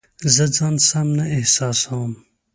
[0.33, 2.11] زه ځان سم نه احساسوم